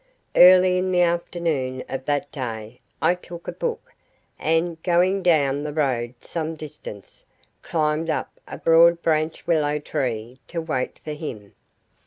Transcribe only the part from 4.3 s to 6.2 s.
and, going down the road